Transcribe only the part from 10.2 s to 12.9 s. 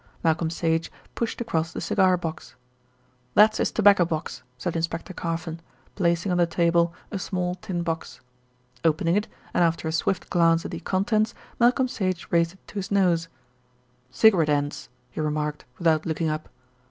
glance at the contents, Malcolm Sage raised it to his